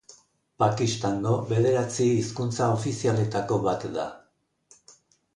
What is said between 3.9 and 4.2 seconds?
da.